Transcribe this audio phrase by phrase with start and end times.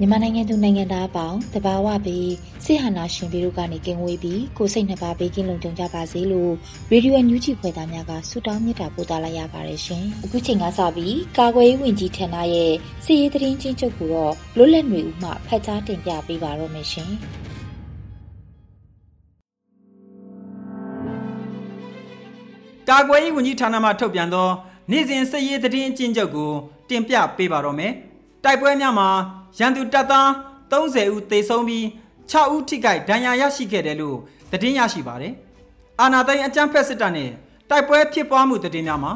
[0.00, 2.32] မြန်မာနိုင်ငံသူနိုင်ငံသားအပေါင်းတဘာဝပြီး
[2.64, 6.52] စိဟာနာရှင်ပြီးတို့ကနေကင်ဝေးပြီးကိုစိတ်နှစ်ပါးဘေးကင်းလုံခြုံကြပါစေလို့
[6.90, 12.72] ရေဒီယိုညူချီဖွယ်သားများကဆုတောင်းမေတ္တာပို့သလာရပါတယ်ရှင်။အခုချိန်ကစပြီးကာကွယ်ရေးဝန်ကြီးဌာနရဲ့
[13.04, 17.12] စီရေးသတင်းချင်းချုပ်ကိုတော့လွတ်လပ်နေဦးမှဖတ်ကြားတင်ပြပေးပါတော့မယ်ရှင်။
[22.88, 24.48] ကာကွယ်ရေးဝန်ကြီးဌာနမှထုတ်ပြန်သော
[24.90, 26.52] နေ့စဉ်စစ်ရေးသတင်းအကျဉ်းချုပ်ကို
[26.88, 27.92] တင်ပြပေးပါတော့မယ်။
[28.44, 29.08] တိုက်ပွဲများမှာ
[29.58, 30.28] ရန်သူတပ်သား
[30.70, 31.84] 30ဦးသေဆုံးပြီး
[32.30, 34.16] 6ဦးထိခိုက်ဒဏ်ရာရရှိခဲ့တယ်လို့
[34.50, 35.32] သတင်းရရှိပါတယ်။
[36.00, 37.30] အာနာသိန်းအကြမ်းဖက်စစ်တပ်နဲ့
[37.70, 39.12] တိုက်ပွဲဖြစ်ပွားမှုသတင်းများမှာ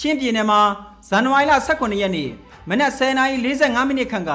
[0.00, 0.60] ချင်းပြည်နယ်မှာ
[1.08, 2.30] ဇန်နဝါရီလ18ရက်နေ့
[2.68, 4.30] မနက်10:45မိနစ်ခန့်က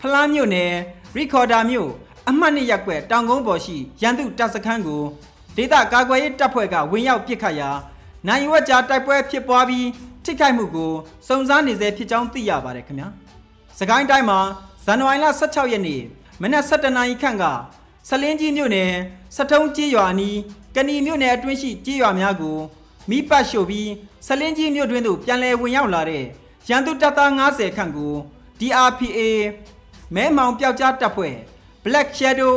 [0.00, 0.72] ဖလန်းမြို့နယ်
[1.16, 1.90] ရီခေါ်ဒါမြို့
[2.28, 5.02] အမှတ်နှစ်ရပ်ကွက်တောင်ကုန်းပေါ်ရှိရန်သူတပ်စခန်းကို
[5.56, 7.70] ဒေသကာကွယ်ရေးတပ်ဖွဲ့ကဝင်ရောက်ပစ်ခတ်ရာ
[8.26, 9.86] နိုင်ဝက်ကြာတိုက်ပွဲဖြစ်ပွားပြီး
[10.24, 10.92] ထိခိုက်မှုကို
[11.28, 13.08] စုံစမ်းနေဆဲဖြစ်ကြောင်းသိရပါတယ်ခင်ဗျာ။
[13.78, 14.38] စကိုင်းတိုင်းမှာ
[14.84, 16.02] ဇန်နဝါရီလ16ရက်နေ့
[16.42, 17.44] မနက်7:00နာရီခန့်က
[18.08, 18.92] ဆလင်းကြီးမြို့နယ်
[19.36, 20.36] စထုံးကြီးရွာနီး
[20.76, 22.58] ကဏီမြို့နယ်အတွင်းရှိကြီးရွာများကို
[23.10, 23.88] မိပတ်ရှို့ပြီး
[24.26, 26.24] ဆလင်းကြီးမြို့တွင်သို့ပြန်လည်ဝင်ရောက်လာတဲ့
[26.68, 28.14] ရန်သူတပ်သား90ခန့်ကို
[28.60, 29.20] DRPA
[30.14, 31.36] မဲမောင်ပျောက်ကြားတပ်ဖွဲ့
[31.84, 32.54] Black Shadow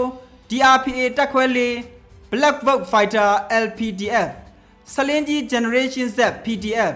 [0.49, 1.73] DRPA တပ်ခွဲလေး
[2.31, 3.29] Black Vote Fighter
[3.63, 4.29] LPDF
[4.93, 6.93] ဆလင်းကြီး Generation Z PDF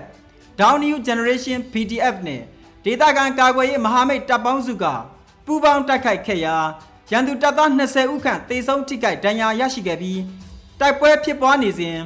[0.60, 2.42] Down New Generation PDF နဲ့
[2.86, 4.86] ဒေသခံကာကွယ်ရေးမဟာမိတ်တပ်ပေါင်းစုက
[5.46, 6.56] ပူးပေါင်းတိုက်ခိုက်ခဲ့ရာ
[7.12, 10.22] ရန်သူတပ်သား20ဦးခန့်သေဆုံးထိခိုက်ဒဏ်ရာရရှိခဲ့ပြီး
[10.80, 11.98] တိုက်ပွဲဖြစ်ပွားနေစဉ်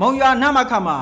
[0.00, 0.98] မုံရွာနမခမှာ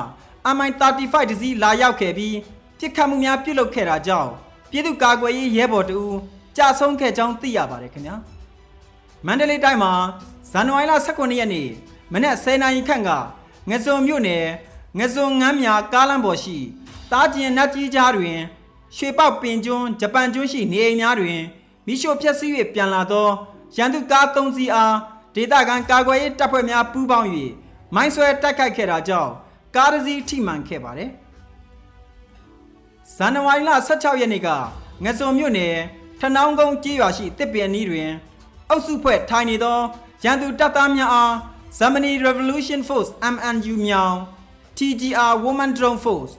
[0.55, 2.35] MI35 တစီးလာရောက်ခဲ့ပြီး
[2.79, 4.31] ပြစ်ခတ်မှုများပြုလုပ်ခဲ့တာကြောင့်
[4.71, 6.15] ပြည်သူ့ကာကွယ်ရေးရဲဘော်တဦး
[6.57, 8.15] ကြာဆုံးခဲ့ကြောင်းသိရပါတယ်ခင်ဗျာ
[9.25, 9.93] မန္တလေးတိုင်းမှာ
[10.51, 11.69] ဇန်နဝါရီလ18ရက်နေ့
[12.13, 13.09] မနက်10:00နာရီခန့်က
[13.69, 14.45] ငစုံမြို့နယ်
[14.99, 16.57] ငစုံငန်းမြကားလမ်းပေါ်ရှိ
[17.11, 18.39] တားကျင်နတ်ကြီးကြားတွင်
[18.95, 21.39] ရွှေပေါက်ပင်ကျွန်းဂျပန်ကျွန်းရှိနေအိမ်များတွင်
[21.85, 23.27] မိရှို့ဖျက်ဆီး၍ပြန်လာသော
[23.75, 24.95] ရန်သူကား၃စီးအား
[25.35, 27.29] ဒေသခံကာကွယ်ရေးတပ်ဖွဲ့များပူးပေါင်း၍
[27.95, 29.31] မိုင်းဆွဲတိုက်ခိုက်ခဲ့တာကြောင့်
[29.75, 31.09] ကားတစ်စီးထိမှန်ခဲ့ပါတယ်။
[33.15, 34.47] ဇန်နဝါရီလ16ရက်နေ့က
[35.03, 35.75] ငစုံမြို့နယ်
[36.19, 38.09] ထနောင်းကုန်းကြေးရွာရှိတစ်ပင်နီးတွင်
[38.69, 39.77] အုပ်စုဖွဲ့ထိုင်နေသော
[40.23, 41.33] ရန်သူတပ်သားများအား
[41.77, 44.17] Germany Revolution Force MNU မြောင်
[44.77, 46.33] TGR Woman Drone Force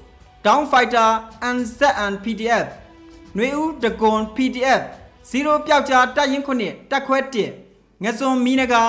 [0.45, 1.11] Down Fighter
[1.57, 2.67] NZN PDF
[3.35, 4.83] ຫນွေဦးတကွန် PDF
[5.31, 7.19] 0ပျောက်ကြားတပ်ရင်းခုနှစ်တက်ခွဲ
[7.61, 8.85] 1ငစွန်မီနဂါ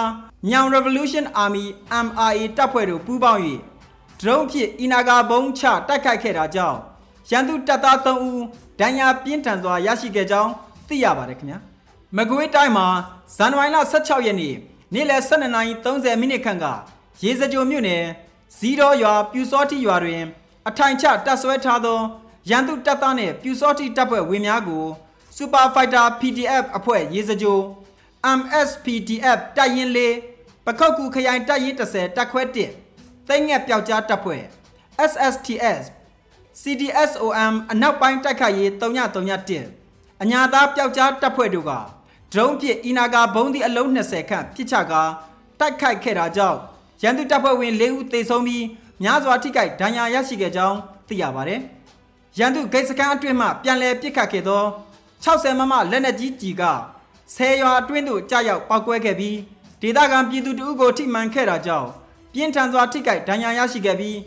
[0.47, 1.65] မြောင် Revolution Army
[2.05, 3.41] MRA တပ်ဖွဲ့တို့ပူးပေါင်း၍
[4.19, 6.79] ဒရုန်းဖြင့်အီနာဂါဘုံချတိုက်ခိုက်ခဲ့တာကြောင့်
[7.29, 8.41] ရန်သူတပ်သား3ဦး
[8.79, 10.51] ဒဏ်ရာပြင်းထန်စွာရရှိခဲ့ကြောင်း
[10.87, 11.59] သိရပါတယ်ခင်ဗျာ
[12.17, 12.87] မကွေးတိုင်းမှာ
[13.35, 14.55] ဇန်နဝါရီလ16ရက်နေ့
[14.93, 16.65] နေ့လယ်12:30မိနစ်ခန့်က
[17.23, 18.03] ရေစကြိုမြို့နယ်
[18.57, 20.23] ဇီရောရွာပြူစောတိရွာတွင်
[20.67, 21.99] အထိုင်ချတပ်ဆွဲထားသော
[22.49, 24.85] ရန်သူတပ်သားနှင့်ပြူစောတိတပ်ဖွဲ့ဝင်များကို
[25.37, 27.59] Super Fighter PDF အဖွဲ့ရေစကြို
[28.39, 30.15] MSPDF တပ်ရင်းလေး
[30.65, 32.41] ပခောက်ကူခရိုင်တပ်ရင်း30တပ်ခွဲ
[32.89, 34.43] 1သိငှက်ပျောက်ကြားတပ်ဖွဲ့
[35.11, 35.81] SSTS
[36.61, 41.73] CDSOM အနောက်ပိုင်းတိုက်ခိုက်ရေး331အညာသားပျောက်ကြားတပ်ဖွဲ့တို့က
[42.33, 45.01] ဒရုန်းဖြင့်အီနာဂါဘုံသည့်အလုံး20ခန့်ပစ်ချကာ
[45.59, 46.59] တိုက်ခိုက်ခဲ့တာကြောင့်
[47.03, 48.65] ရန်သူတပ်ဖွဲ့ဝင်၄ဦးသေဆုံးပြီး
[49.03, 50.77] များစွာထိခိုက်ဒဏ်ရာရရှိခဲ့ကြောင်း
[51.07, 51.59] သိရပါတယ်။
[52.37, 54.63] ရန်သူဂိတ်စခန်းအတွင်းမှပြန်လည်ပစ်ခတ်ခဲ့သော
[55.25, 56.63] 60မမလက်နက်ကြီးကြီးက
[57.35, 59.37] ဆယ်ရွာအတွင်းသို့ကြားရောက်ပောက်ကွဲခဲ့ပြီး
[59.81, 61.89] ဒေသခံပြည်သူတဦးကိုထိမှန်ခဲ့တာကြောင့်
[62.33, 64.17] ပြင်းထန်စွာထိခိုက်ဒဏ်ရာရရှိခဲ့ပြီး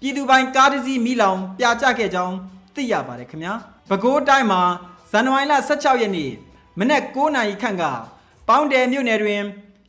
[0.00, 2.34] ပြည်သူပိုင်ကားတစ်စီးမိလောင်ပြာကျခဲ့ကြောင်း
[2.74, 3.54] သိရပါတယ်ခင်ဗျာ။
[3.88, 4.60] ပဲခူးတိုင်းမှာ
[5.10, 6.30] ဇန်နဝါရီလ16ရက်နေ့
[6.78, 7.84] မနက်9:00နာရီခန့်က
[8.48, 9.42] ပေါင်းတယ်မြို့နယ်တွင်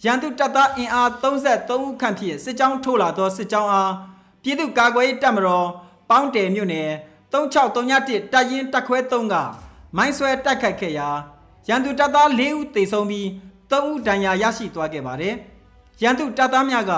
[0.06, 3.94] ရန်သူတပ်သားအင်အား33ဦးခန့်ဖြင့်စစ်ကြောင်းထိုးလာသောစစ်ကြောင်းအား
[4.44, 5.68] ပြည်သူ့ကာကွယ်ရေးတပ်မတော်
[6.10, 6.90] ပေါင်းတယ်မြို့နယ်
[7.32, 9.36] 3631တပ်ရင်းတပ်ခွဲ3က
[9.98, 11.10] မိုင်းဆွဲတိုက်ခိုက်ခဲ့ရာ
[11.68, 13.28] ရန်သူတပ်သား၄ဦးသေဆုံးပြီး
[13.72, 15.36] ၃ဦးဒဏ်ရာရရှိသွားခဲ့ပါတယ်။
[16.02, 16.94] ရန်သူတပ်သားများက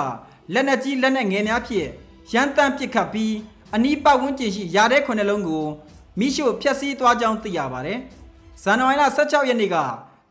[0.53, 1.87] လက်နက်ကြီးလက်နက်ငယ်များဖြင့်
[2.33, 3.33] ရန်တမ်းပစ်ခတ်ပြီး
[3.75, 5.65] အနီးပတ်ဝန်းကျင်ရှိရာတဲ့ခုနှစ်လုံးကို
[6.19, 7.99] မိရှို့ဖျက်ဆီးသွားကြောင်းသိရပါတယ်။
[8.63, 9.77] ဇန်နဝါရီလ16ရက်နေ့က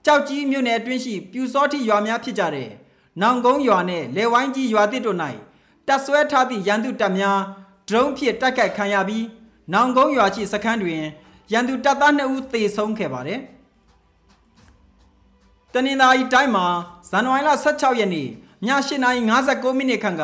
[0.04, 2.70] ကြောက်ကြီးမြို့နယ်အတွင်းရှိပြူစောတိရွာများဖြစ်ကြတဲ့
[3.20, 5.18] နောင်ကုန်းရွာနဲ့လေဝိုင်းကြီးရွာတစ်တို့၌
[5.86, 7.38] တပ်ဆွဲထားသည့်ရန်သူတပ်များ
[7.88, 9.24] ဒရုန်းဖြင့်တိုက်ခိုက်ခံရပြီး
[9.72, 11.02] နောင်ကုန်းရွာရှိစခန်းတွင်
[11.52, 13.40] ရန်သူတပ်သား2ဦးသေဆုံးခဲ့ပါတယ်။
[15.72, 16.66] တနင်္သာရီတိုင်းမှာ
[17.10, 18.28] ဇန်နဝါရီလ16ရက်နေ့ည
[18.66, 20.22] 8:59မိနစ်ခန့်က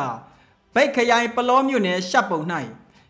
[0.73, 2.39] ဗိတ်ခရိုင်ပလောမြို့နယ်ရှပ်ပုံ၌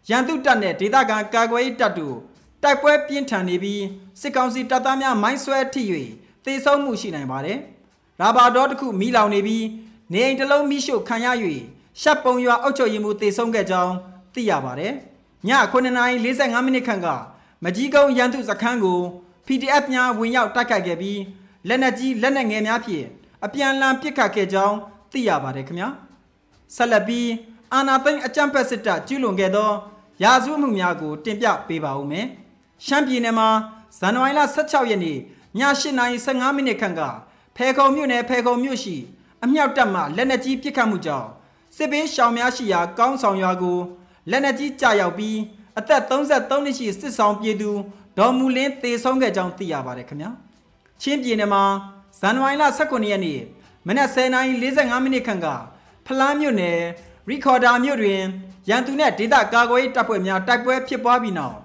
[0.10, 2.18] ရန်သူတပ်နှင့်ဒေသခံကာကွယ်ရေးတပ်တို့
[2.66, 3.84] တိုက်ပွဲပြင်းထန်နေပြီး
[4.22, 5.82] စစ်ကောင်စီတပ်သားများမိုင်းဆွဲထိ၍
[6.46, 7.58] သေဆုံးမှုရှိနိုင်ပါတယ်။
[8.20, 9.66] ရာဘာတော်တစ်ခုမီးလောင်နေပြီး
[10.12, 11.28] နေအိမ်တစ်လုံးမီးရှို့ခံရ၍
[12.02, 13.94] ရှပ်ပုံရွာအုပ်ချုပ်ရေးမှူးသေဆုံးခဲ့ကြောင်း
[14.34, 14.94] သိရပါတယ်။
[15.48, 17.08] ည9:45မိနစ်ခန့်က
[17.64, 19.00] မကြီးကုန်းရန်သူစခန်းကို
[19.48, 21.20] PDF များဝင်ရောက်တိုက်ခိုက်ခဲ့ပြီး
[21.68, 23.06] လက်နက်ကြီးလက်နက်ငယ်များဖြင့်
[23.46, 24.76] အပြန်အလှန်ပစ်ခတ်ခဲ့ကြောင်း
[25.12, 25.90] သိရပါတယ်ခင်ဗျာ
[26.76, 27.30] ဆက်လက်ပြီး
[27.74, 29.72] အာနာသိန်းအကြမ်းဖက်စစ်တပ်ကျူးလွန်ခဲ့သော
[30.24, 32.28] ရာဇဝတ်မှုများကိုတင်ပြပေးပါဦးမယ်
[32.84, 33.50] ရှမ်းပြည်နယ်မှာ
[34.00, 35.20] ဇန်နဝါရီလ16ရက်နေ့ည
[35.60, 37.02] 8:15မိနစ်ခန့်က
[37.56, 38.96] ဖဲခုံမြို့နယ်ဖဲခုံမြို့ရှိ
[39.44, 41.30] အမြောက်တပ်မှလက်နက်ကြီးပစ်ခတ်မှုကြောင့်
[41.76, 43.80] စစ်ဘေးရှောင်များရှိရာကောင်းဆောင်ရွာကို
[44.32, 45.38] လက်နက်ကြီးကြာရောက်ပြီး
[45.80, 47.72] အသက်33နှစ်ရှိစစ်ဆောင်ပြည်သူ
[48.18, 50.32] ဒေါ်မူလင်းသေဆုံးခဲ့ကြောင်းသိရပါတယ်ခင်ဗျာ
[51.02, 51.64] ချင်းပြည်နယ်မှာ
[52.20, 53.40] ဇန်နဝါရီလ18ရက်နေ့
[53.88, 55.48] မနက်10:45မိနစ်ခန့်က
[56.06, 56.80] ဖလန်းမြို့နယ်
[57.30, 58.22] ရီခေါ်ဒါမြို့တွင်
[58.70, 61.56] ရန်သူနှင့်ဒေသကာကွယ်ရေးတပ်ဖွဲ့များတိုက်ပွဲဖြစ်ပွားပြီးနောက်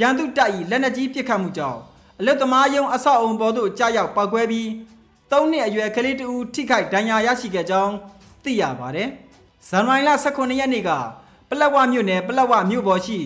[0.00, 1.80] ရန်သူတပ်၏လက်နက်ကြီးပစ်ခတ်မှုကြောင့်
[2.20, 4.68] အလုသမားယုံအဆောက်အုံပေါ်သို့ကြားရောက်ပောက်ကွဲပြီး
[5.30, 7.94] ၃နှစ်အရွယ်ကလေးတဦးထိခိုက်ဒဏ်ရာရရှိခဲ့ကြောင်း
[8.44, 9.08] သိရပါတယ်။
[9.68, 10.90] ဇန်နဝါရီလ18ရက်နေ့က
[11.48, 13.18] ပလက်ဝမြို့နယ်ပလက်ဝမြို့ပေါ်ရှိ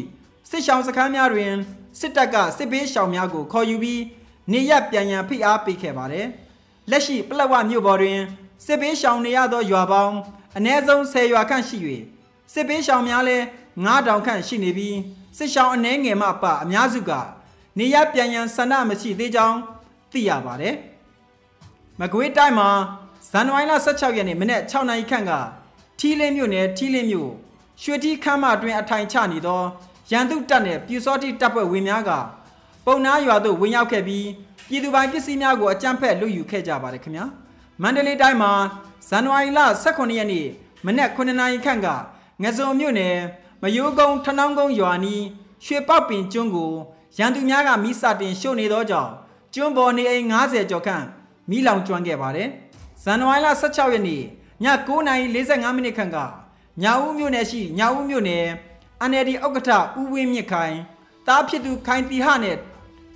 [0.50, 1.52] စစ်ရှောင်းစခန်းများတွင်
[2.00, 4.02] စစ်တပ်ကစစ်ဘေးရှောင်များကိုခေါ်ယူပြီး
[4.52, 6.26] နေရပြန်ရန်ဖိအားပေးခဲ့ပါတယ်။
[6.90, 8.19] လက်ရှိပလက်ဝမြို့ပေါ်တွင်
[8.66, 10.16] စစ်ဘေးရှောင်နေရသောရွာပေါင်း
[10.56, 11.78] အ ਨੇ ဆုံး10ရွာခန့်ရှိ၍
[12.52, 13.44] စစ်ဘေးရှောင်များလည်း
[13.87, 14.96] 9000ခန့်ရှိနေပြီး
[15.37, 17.12] စစ်ရှောင်အနှဲငယ်မှပအများစုက
[17.79, 19.59] နေရပြန်ရန်ဆန္ဒမရှိသေးကြောင်း
[20.11, 20.75] သိရပါတယ်။
[22.00, 22.69] မကွေးတိုင်းမှာ
[23.31, 25.32] ဇန်နဝါရီလ16ရက်နေ့မနေ့6နာရီခန့်က
[25.99, 27.31] ထီးလင်းမြို့နယ်ထီးလင်းမြို့
[27.82, 29.62] ရွှေတီခမ်းမအတွင်းအထိုင်ချနေသော
[30.11, 32.11] ရန်သူတပ်နှင့်ပြူစောတိတပ်ဖွဲ့ဝင်များက
[32.87, 34.26] ပုံနာရွာသို့ဝင်ရောက်ခဲ့ပြီး
[34.69, 37.26] ပြည်သူပိုင်ပစ္စည်းများကိုအကြမ်းဖက်လုယူခဲ့ကြပါတယ်ခင်ဗျာ
[37.83, 38.53] မန္တလေးတိုင်းမှာ
[39.09, 40.47] ဇန်နဝါရီလ18ရက်နေ့
[40.87, 41.88] မနက်9နာရီခန့်က
[42.43, 43.15] ငစုံမြို့နယ်
[43.62, 45.25] မယိုးကုန်းထနောင်းကုန်းရွာနီး
[45.65, 46.73] ရွှေပောက်ပင်ကျွန်းကို
[47.19, 49.11] ရန်သူများကမိစတင်ရှို့နေသောကြောင့်
[49.55, 51.05] ကျွန်းပေါ်နေအိမ်90ကျော်ခန့်
[51.51, 52.49] မိလောင်ကျွမ်းခဲ့ပါတယ်
[53.03, 54.25] ဇန်နဝါရီလ16ရက်နေ့ည
[54.87, 56.17] 9:45မိနစ်ခန့်က
[56.83, 58.47] ညာဦးမြို့နယ်ရှိညာဦးမြို့နယ်
[59.11, 59.71] NLD ဥက္ကဋ္ဌ
[60.01, 60.77] ဦးဝင်းမြင့်ခိုင်
[61.27, 62.57] တားဖြစ်သူခိုင်တီဟနဲ့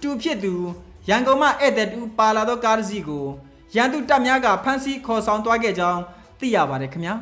[0.03, 0.55] တူဖြစ်သူ
[1.09, 3.25] ရန်ကုန်မှဧည့်သည်တူပါလာသောကားတစ်စီးကို
[3.75, 6.01] ရန်သူတပ်များကဖမ်းဆီးခေါ်ဆောင်သွားခဲ့ကြောင်း
[6.39, 7.15] သိရပါတယ်ခင်ဗျာ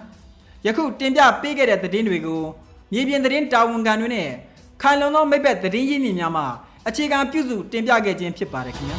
[0.66, 2.42] ယခုတင်ပြပေးခဲ့တဲ့သတင်းတွေကို
[2.92, 4.28] မြေပြင်သတင်းတာဝန်ခံတွေနဲ့
[4.82, 6.44] ခိုင်လုံသောမိဘသတင်းရင်းမြစ်များမှ
[6.88, 8.98] အခြေခံပြုစုတင်ပြခဲ့ခြင်းဖြစ်ပါတယ်ခင်ဗျာ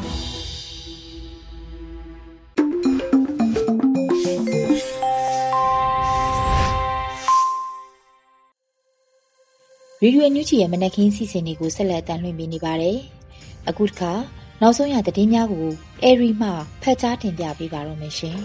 [10.02, 12.98] ရေဒီယိုညူချီရဲ့မနက်ခင်းစီစဉ်တွေကိုဆက်လက်တင်လွှင့်ပေးနေပါတယ်။
[13.70, 14.12] အခုတစ်ခါ
[14.62, 15.68] နောက်ဆုံးရသတင်းများကို
[16.04, 16.50] အေရီမှ
[16.82, 18.38] ဖတ်ကြားတင်ပြပေးပါတော့မယ်ရှင်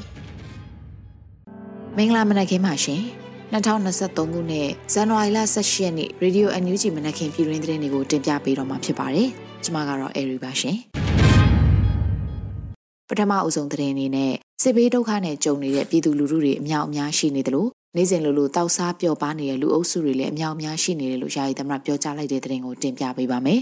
[1.97, 3.05] ။မင်္ဂလာမနက်ခင်းပါရှင်။
[3.53, 9.29] 2023ခုနှစ်ဇန်နဝါရီလ18ရက်နေ့ရေဒီယိုအန်ယူဂျီမနက်ခင်းပြည်တွင်းသတင်းတွေကိုတင်ပြပေးတော့မှာဖြစ်ပါတယ်။
[9.65, 10.77] ကျွန်မကတော့အေရီပါရှင်။
[13.09, 23.61] ပထမအဦးဆုံးသတင်းအနေနဲ့စစ်ဘေးဒုက္ခနဲ့ကြုံနေတဲ့ပြည်သူလူထုတွေအများအများရှိနေတယ်လို့နေ့စဉ်လိုလိုတောက်စားပျော်ပါနေတဲ့လူအုပ်စုတွေလည်းအများအများရှိနေတယ်လို့ယာယီသမရပြောကြားလိုက်တဲ့သတင်းကိုတင်ပြပေးပါမယ်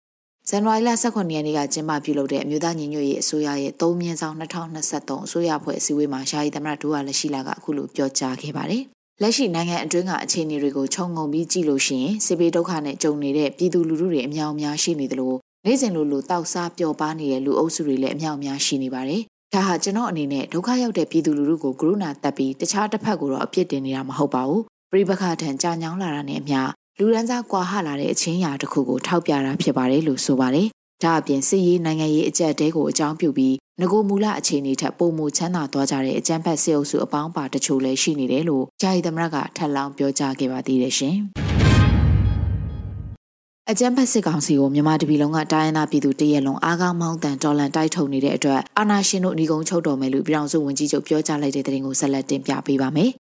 [0.48, 8.84] ။ဇန်နဝါရီလ18ရက်နေ့ကကျင်းပပြုလုပ်တဲ့အမျိုးသားညီညွတ်ရေးအစိုးရရဲ့၃မြင်းဆောင်2023အစိုးရဖွဲ့အစည်းအဝေးမှာယာယီသမရဒူဝါလက်ရှိလာကအခုလိုပြောကြားခဲ့ပါတယ်။
[9.22, 19.22] လက်ရှိနိုင်ငံအတွင်းကအခြေအနေတွေကိုခြုံငုံပြီးကြည့်လို့ရှိရင်စစ်ဘေးဒုက္ခနဲ့ကြုံနေတဲ့ပြည်သူလူထုတွေအများအများရှိနေတယ်လို့နေ့စဉ်လိုလိုတောက်စားပျော်ပါနေတဲ့လူအုပ်စုတွေလည်းအများအများရှိနေပါတယ်
[19.54, 26.60] ဒါဟာကျွန်တော်အနေနဲ့ဒုက္ခရောက်တဲ့ပြည်သူလူထုကိုကရုဏာတက်ပြီးတခြားတစ်ဖက်ကိုတော့အပြစ်တင်နေတာမဟုတ်ပါဘူးပြိပခါထံကြာညောင်းလာတာနဲ့အမျှ
[26.98, 30.68] လူရန်စားကွာဟလာတဲ့အချင်းရာတစ်ခုကိုထောက်ပြတာဖြစ်ပါတယ်လို့ဆိုပါတယ်
[31.02, 41.16] ဒါအပြင်စစ်ရေးနိုင်ငံရေးအကြက်တဲကိုအကြောင်းပြုပြီးငကိုမူလအခြေအနေထက်ပုံမူချမ်းသာသွားကြတဲ့အကြမ်းဖက်စစ်အုပ်စုအပေါင်းပါတချို့လည်းရှိနေတယ်လို့ဂျာယီသမရကထပ်လောင်းပြောကြားခဲ့ပါသေးတယ်ရှင်။
[43.70, 53.12] အကြမ်းဖက်စစ်ကောင်စီကိုမြန်မာတပြည်လုံးကတိုင်းရင်းသားပြည်သူတရက်လုံးအားကောင်းမောင်းတန်တော်လန်တိုက်ထုတ်နေတဲ့အတွက်အာဏာရှင်တို့အနီကုန်းချုပ်တော်မယ်လို့ပြည်အောင်စုဝန်ကြီးချုပ်ပြောကြားလိုက်တဲ့သတင်းကိုဆက်လက်တင်ပြပေးပါမယ်။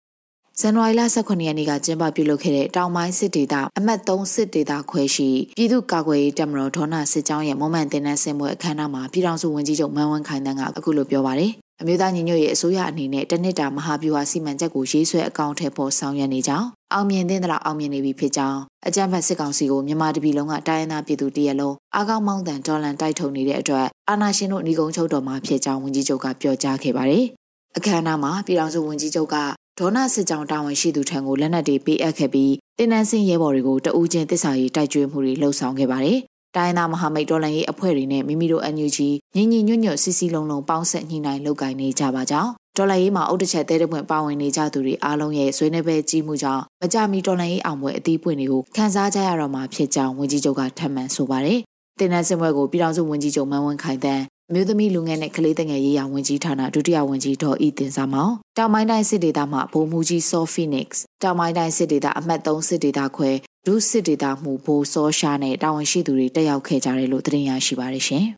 [0.61, 27.25] ဇန်နဝါရီလ18ရက်နေ့ကကျင်းပပြုလုပ်ခဲ့တဲ့တောင်ပိုင်းစစ်ဒေသအမှတ်3စစ်ဒေသခွဲရှိပြည်သူ့ကာကွယ်ရေးတပ်မတော်ဒေါနာစစ်ကြောင်းရဲ့မွမ်းမံတင်နန်းစင်ပွဲအခမ်းအနားမှာပြည်ထောင်စုဝန်ကြီးချုပ်မန်ဝင်းခိုင်တန်းကအခုလိုပြောပါတယ်အမျိုးသားညီညွတ်ရေးအစိုးရအနေနဲ့တနစ်တာမဟာဗျူဟာစီမံချက်ကိုရေးဆွဲအကောင့်ထဲပေါ်ဆောင်ရွက်နေကြောင်းအောင်မြင်တဲ့တော့အောင်မြင်နေပြီဖြစ်ကြောင်းအကြံဖတ်စစ်ကောင်စီကိုမြန်မာတပြည်လုံးကတိုင်းရင်းသားပြည်သူတရက်လုံးအားကောင်းမောင်းတန်ဒေါ်လန်တိုက်ထုံနေတဲ့အတွက်အာဏာရှင်တို့ညီကုန်းချုပ်တော်မှာဖြစ်ကြောင်းဝန်ကြီးချုပ်ကပြောကြားခဲ့ပါတယ်။
[27.77, 29.37] အခမ်းအနားမှာပြည်ထောင်စုဝန်ကြီးချုပ်က
[29.81, 36.19] ဒေါနာစစ်ကြောင်တာဝန်ရှိသူထံကိုလက်နက်တွေပေးအပ်ခဲ့ပြီးတင်နန်းစင်ရဲဘော်တွေကိုတဦးချင်းတစ္ဆာရေးတိုက်ကြွေးမှုတွေလှုံ့ဆော်ခဲ့ပါတယ်။
[36.57, 38.99] တိုင်းသားမဟာမိတ်တော်လှန်ရေးအဖွဲ့တွေနဲ့မိမိတို့ NUG
[39.35, 51.59] ညီညီညွတ်ညွတ်စီစီလုံးလုံးပေါင်းဆက်ညှိနှိုင်းလုပ်ကိုင်နေကြပါကြောင်းဒေါ်လာရေးမှာအုတ်တစ်ချက်တဲတဲ့ပွင့်ပါဝင်နေကြသူတွေအားလုံးရဲ့ဆွေးနွေးပွဲကြီးမှုကြောင့်မကြမီဒေါ်လာရေးအောင်ပွဲအသီးပွင့်တွေကိုခန်းစားကြရတော့မှာဖြစ်ကြောင်းဝန်ကြီးချုပ်ကထပ်မံဆိုပါတယ်။
[51.99, 54.23] တင်နန်းစင်ပွဲကိုပြည်ထောင်စုဝန်ကြီးချုပ်မန်ဝင်းခိုင်တန်း
[54.55, 60.87] မြို့သမီးလူငယ်နဲ့ကလေးတငယ်ရေးရာဝန်ကြီးဌာနဒုတိယဝန်ကြီးဒေါ်ဤတင်စာမောင်တောင်ပိုင်းတိုင်းစစ်ဒေသမှဗိုလ်မှူးကြီးစောဖီနစ်
[61.23, 63.31] တောင်ပိုင်းတိုင်းစစ်ဒေသအမှတ်3စစ်ဒေသခွဲ
[63.67, 68.25] ဒုစစ်ဒေသမှုဘိုးစောရှာနဲ့တာဝန်ရှိသူတွေတက်ရောက်ခဲ့ကြတယ်လို့သတင်းရရှိပါတယ်ရှင်။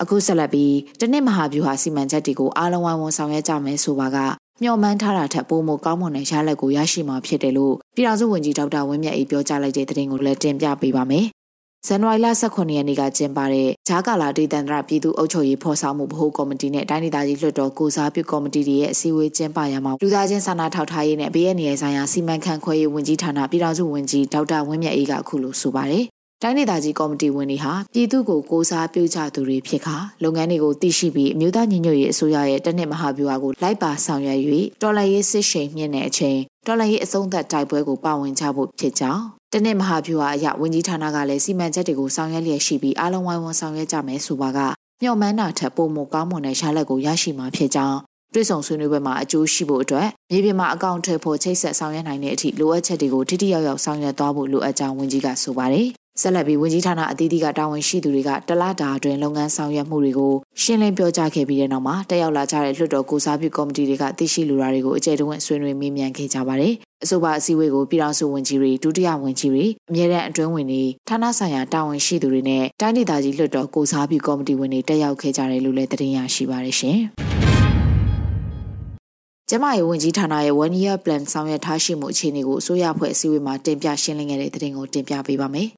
[0.00, 4.18] အခုဆက်လက်ပြီးတနစ်မဟာဗျူဟာစီမံချက်တွေကိုအားလုံးဝိုင်းဝန်းဆောင်ရွက်ကြမယ်ဆိုပါက
[4.62, 11.26] မျှော်မှန်းထားတာထက်ပိုမိုကောင်းမွန်တဲ့ရလဒ်ကိုရရှိမှာဖြစ်တယ်လို့ပြည်ထောင်စုဝန်ကြီးဒေါက်တာဝင်းမြတ်အေးပြောကြားလိုက်တဲ့သတင်းကိုလည်းတင်ပြပေးပါမယ်
[11.86, 26.04] ဇန်နဝါရီလ18ရက်နေ့ကကျင်းပတဲ့ဂျာကာလာဒေသန္တရပြည်သူ့အုပ်ချုပ်ရေးဖော်ဆောင်မှုဗဟိုကော်မတီနဲ့တိုင်းဒေသကြီးလွှတ်တော်ကိုစားပြုကော်မတီတွေရဲ့အစည်းအဝေးကျင်းပရမှာလူသားချင်းစာနာထောက်ထားရေးနဲ့ဘေးရန်နေဆိုင်ရာစီမံခန့်ခွဲရေးဝန်ကြီးဌာနပြည်ထောင်စုဝန်ကြီးဒေါက်တာဝင်းမြတ်အေးကအခုလိုဆိုပါတယ်
[26.42, 34.40] တိုင်းဒေသကြီးကော်မတီဝင်တွေဟာပြည်သူ့ကိုကိုစားပြုကြသူတွေဖြစ်ခါလုပ်ငန်းတွေကိုသိရှိပြီးအမျိုးသားညီညွတ်ရေးအစိုးရရဲ့တနစ်မဟာဗျူဟာကိုလိုက်ပါဆောင်ရွက်၍
[34.82, 44.58] တော်လှန်ရေးစစ်ရှိန်မြင့်တဲ့အချိန်တော်လှန်ရေးအဆုံးသတ်တိုက်ပွဲကိုပါဝင်ကြဖို့ဖြစ်ကြောင်းတနစ်မဟာဗျူဟာအရဝန်ကြီးဌာနကလည်းစီမံချက်တွေကိုဆောင်ရွက်လျက်ရှိပြီးအားလုံးဝိုင်းဝန်းဆောင်ရွက်ကြမယ်ဆိုပါက
[45.02, 47.98] မျှော်မှန်းတာထက်ပိုမိုကောင်းမွန်တဲ့ရလဒ်ကိုရရှိမှာဖြစ်ကြောင်း
[48.34, 55.88] တွေ့ဆုံဆွေးနွေးပွဲမှာအကျိုးရှိဖို့အတွက်မြေပြင်မှာအကောင့်ထဲဖို့ချိတ်ဆက်ဆောင်ရွက်နိုင်တဲ့အထိလိုအပ်ချက်တွေကိုထိထိရောက်ရောက်ဆောင်ရွက်သွားဖို့လိုအပ်ကြောင်းဝန်ကြီးကဆိုပါတယ်
[56.20, 66.74] ဆက်လက်ပြီးဝန်ကြီးဌာနအသီးသီးကတာဝန်ရှိသူတွေကတလတာအတွင်းလုပ်ငန်းဆောင်ရွက်မှုတွေကိုရှင်းလင်းပြောကြားခဲ့ပြီးတဲ့နောက်မှာတက်ရောက်လာကြတဲ့လွှတ်တော်ကိုစားပြုကော်မတီတွေကသိရှိလူရာတွေကိုအကြိမ်တဝင့်ဆွေးနွေးမေးမြန်းခဲ့ကြပါတယ်။
[67.04, 76.98] အဆိုပါအစည်းအဝေးကိုပြည်ထောင်စုဝန်ကြီးတွေဒုတိယဝန်ကြီးတွေအမြဲတမ်းအတွင်းဝင်တွေဌာနဆိုင်ရာတာဝန်ရှိသူတွေနဲ့တိုင်းဒေသကြီးလွှတ်တော်ကိုစားပြုကော်မတီဝင်တွေတက်ရောက်ခဲ့ကြတယ်လို့လည်းသတင်းရရှိပါတယ်ရှင်။
[79.50, 85.68] ကျမရဲ့ဝန်ကြီးဌာနရဲ့ one year plan ဆောင်ရွက်ထားရှိမှုအခြေအနေကိုအစိုးရအဖွဲ့အစည်းအဝေးမှာတင်ပြရှင်းလင်းခဲ့တဲ့သတင်းကိုတင်ပြပေးပါမယ်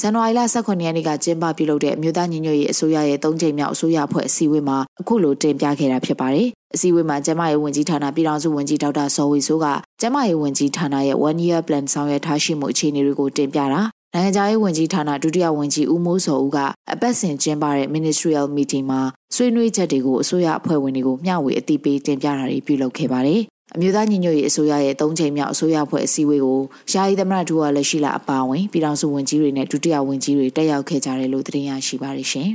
[0.00, 9.66] ဇန်နဝါရီလ18ရက်နေ့ကကျင်းပပြုလုပ်တဲ့အမျိုးသားညီညွတ်ရေးအစိုးရရဲ့၃ချိန်မြောက်အစိုးရအဖွဲ့အစည်းအဝေးမှာအခုလိုတင်ပြခဲ့တာဖြစ်ပါတယ်။အစည်းအဝေးမှာကျမရဲ့ဝန်ကြီးဌာနပြည်ထောင်စုဝန်ကြီးဒေါက်တာစောဝေဆိုးက
[10.00, 13.80] ကျမရဲ့ဝန်ကြီးဌာနရဲ့ one year plan ဆောင်ရွက်ထားရှိမှုအခြေအနေတွေကိုတင်ပြတာ
[14.14, 16.58] နိုင်ငံခြားရေးဝန်ကြီးဌာနဒုတိယဝန်ကြီးဦးမိုးစောဦးက
[16.92, 19.00] အပတ်စဉ်ကျင်းပတဲ့ ministerial meeting မှာ
[19.34, 23.42] ဆွေးနွေးချက်တွေကိုအစိုးရအဖွဲ့ဝင်တွေကိုမျှဝေအသိပေးတင်ပြတာတွေပြုလုပ်ခဲ့ပါတယ်။
[23.76, 26.60] အမျိုးသားညီညွတ်ရေးအစိုးရရဲ့၃ချိန်မြောက်အစိုးရဖွဲ့အစည်းအဝေးကို
[26.92, 32.50] ယာယီသမ္မတဒူဝါလက်ရှိလာအပါအဝင်ပြည်ထောင်စုဝန်ကြီးတွေနဲ့ဒုတိယဝန်ကြီးတွေတက်ရောက်ခဲ့ကြတယ်လို့သတင်းရရှိပါရရှင်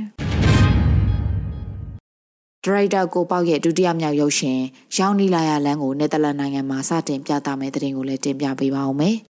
[2.64, 4.58] ဒရိုက်တာကိုပေါက်ရဲ့ဒုတိယမြောက်ရုပ်ရှင်
[4.98, 9.16] ရောင်းနီလာရလန်းကိုနယ်သာလန်နိုင်ငံမှာစတင်ပြသမယ့်သတင်းကိုလည်းတင်ပြပေးပါဦးမယ်။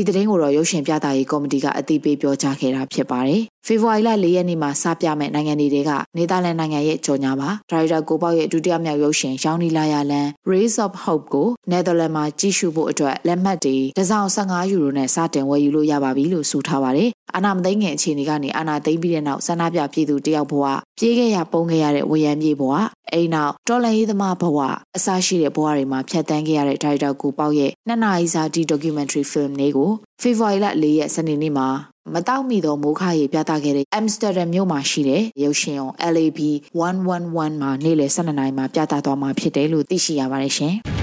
[0.00, 20.64] ဒီသတင်းကိုတော့ရုပ်ရှင်ပြသရေးကော်မတီကအသိပေးပြောကြားခဲ့တာဖြစ်ပါတယ်။ဖေဖော်ဝါရီလ၄ရက်နေ့မှာစပြမဲ့နိုင်ငံတွေကနေသာလန်နိုင်ငံရဲ့ကြော်ညာပါဒါရိုက်တာကိုပေါက်ရဲ့ဒုတိယမြောက်ရုပ်ရှင်ရောင်းနီလာယာလန် Rays of Hope ကိုနယ်သာလန်မှာကြည့်ရှုဖို့အတွက်လက်မှတ်တွေတစောင်15ယူရိုနဲ့စတင်ဝယ်ယူလို့ရပါပြီလို့ဆိုထားပါတယ်။အာနာမသိငယ်အခြေအနေကနေအာနာသိမ့်ပြီးတဲ့နောက်ဆန္ဒပြပြည်သူတယောက်ဘဝ
[20.98, 22.74] ပြေးခဲ့ရပုံခဲ့ရတဲ့ဝရံပြေဘဝ
[23.12, 24.58] အိမ်နောက်တော်လန်ရေးသမားဘဝ
[24.96, 29.87] အစရှိတဲ့ဘဝတွေမှာဖြတ်တန်းခဲ့ရတဲ့ဒါရိုက်တာကိုပေါက်ရဲ့နှစ်နာရီစာဒီ documentary film လေးကို
[30.20, 31.68] ဖေဖော်ဝါရီလ၄ရက်စနေနေ့မှာ
[32.14, 36.40] မတောက်မိသောမိုးခါရေပြသခဲ့တဲ့ Amsterdam မြို့မှာရှိတဲ့ရုပ်ရှင်အောင် LAB
[36.80, 40.74] 111မှာနေ့လယ်12နာရီမှာပြသသွားမှာဖြစ်တယ်လို့သိရှိရပါတယ်ရှင်။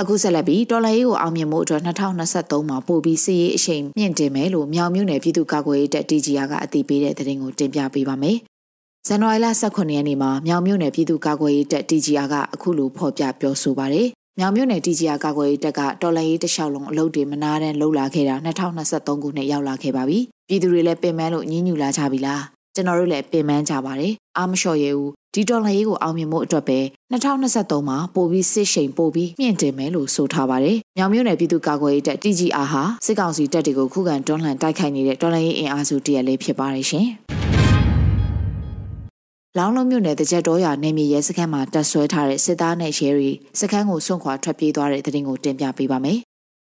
[0.00, 8.36] အခုဆက်လက်ပြီးတော်လရေးကိုအောင်မြင်မှုအတွက်2023မှာပို့ပြီးစီးရေးအရှိန်မြင့်တင်မယ်လို့မြောင်မြို့နယ်ပြည်သူ့ကာကွယ်ရေးတပ် TGR ကအသိပေးတဲ့သတင်းကိုတင်ပြပေးပါမယ်။
[9.06, 14.08] ဇန်နဝါရီလ18ရက်နေ့မှာမြောင်မြို့နယ်ပြည်သူ့ကာကွယ်ရေးတပ် TGR ကအခုလိုဖော်ပြပြောဆိုပါတယ်။
[14.40, 18.34] မြောင်မြို့နယ် TGR ကာကွယ်ရေးတပ်ကတော်လရေးတလျှောက်လုံးအလုပ်တွေမနာတမ်းလှုပ်လာခဲ့တာ
[18.76, 20.18] 2023ခုနှစ်ရောက်လာခဲ့ပါပြီ။
[20.48, 22.40] ပြည်သူတွေလည်းပင်ပန်းလို့ညှဉ်းညူလာကြပြီလား။
[22.74, 26.78] ကျွန်တော်တို့လည်းပင်ပန်းကြပါတယ်။အားမလျှော့ရဲဘူးဒီဒေါ်လာရေးကိုအောင်မြင်မှုအတွက်ပဲ
[27.12, 37.08] 2023မှာပိုပြီးစစ်ရှိန်ပိုပြီးမြင့်တင်မယ်လို့ဆိုထားပါတယ်။မြောင်မြို့နယ်ပြည်သူ့ကာကွယ်ရေးတပ် TGR ဟာစစ်ကောင်စီတပ်တွေကိုခုခံတွန်းလှန်တိုက်ခိုက်နေတဲ့ဒေါ်လာရေးအင်အားစုတရက်လေးဖြစ်ပါတယ်ရှင်။
[39.56, 46.18] လောင်းလုံးမြို့နယ်တကြက်တော်ရနေမြေရဲစခန်းမှာတပ်ဆွဲထားတဲ့စစ်သားနဲ့ရဲတွေစခန်းကိုစွန့်ခွာထွက်ပြေးသွားတဲ့တဲ့တင်ကိုတင်ပြပေးပါမယ်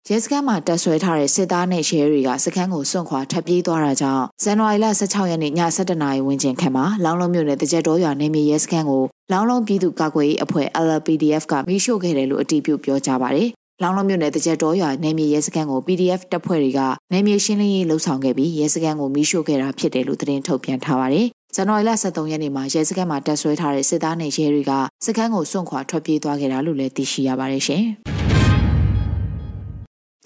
[0.09, 13.49] ရဲစခန်းမှာတပ်ဆွဲထားတဲ့စစ်သားနဲ့ရဲတွေကစခန်းကိုစွန့်ခွာထပ်ပြေးသွားတာကြောင့်ဇန်နဝါရီလ16ရက်နေ့ည7:00နာရီဝန်းကျင်ခန့်မှာလောင်းလုံးမြို့နယ်တကြက်တော်ရွာနေမြေရဲစခန်းကိုလောင်းလုံးပြည်သူ့ကာကွယ်ရေးအဖွဲ့ LPDF ကမိရှို့ခဲ့တယ်လို့အတည်ပြုပြောကြားပါတယ်။
[13.81, 16.81] လောင်းလုံးမြို့နယ်တကြက်တော်ရွာနေမြေရဲစခန်းကို PDF တပ်ဖွဲ့တွေက
[17.13, 24.71] နေမြေရှင်းလင်းရေးလှုပ်ဆောင်ခဲ့ပြီးရဲစခန်းကိုမိရှို့ခဲ့တာဖြစ်တယ်လို့သတင်းထုတ်ပြန်ထားပါတယ်။ ဇန်နဝါရီလ23ရက်နေ့မှာရဲစခန်းမှာတပ်ဆွဲထားတဲ့စစ်သားနဲ့ရဲတွေက
[25.05, 27.83] စခန်းကိုစွန့်ခွာထွက်ပြေးသွားခဲ့တာလို့လည်းသိရှိရပါတယ်ရှင်။